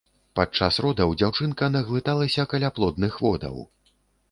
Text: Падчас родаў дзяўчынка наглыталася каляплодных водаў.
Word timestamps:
Падчас 0.37 0.79
родаў 0.85 1.11
дзяўчынка 1.19 1.69
наглыталася 1.77 2.47
каляплодных 2.55 3.23
водаў. 3.29 3.63